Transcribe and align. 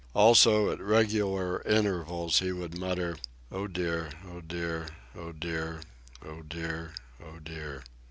Also, 0.15 0.71
at 0.71 0.79
regular 0.81 1.61
intervals, 1.61 2.39
he 2.39 2.51
would 2.51 2.75
mutter: 2.75 3.17
"Oh 3.51 3.67
dear, 3.67 4.09
oh 4.25 4.41
dear, 4.41 4.87
oh 5.15 5.31
dear, 5.31 5.81
oh 6.25 6.41
dear, 6.41 6.93
oh 7.23 7.37
dear." 7.37 7.83